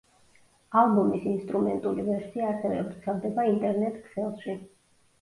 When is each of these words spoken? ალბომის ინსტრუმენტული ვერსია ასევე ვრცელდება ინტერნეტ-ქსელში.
ალბომის 0.83 1.27
ინსტრუმენტული 1.33 2.07
ვერსია 2.09 2.51
ასევე 2.57 2.83
ვრცელდება 2.91 3.49
ინტერნეტ-ქსელში. 3.55 4.61